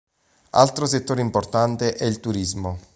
[0.55, 2.79] Altro settore importante è il turismo.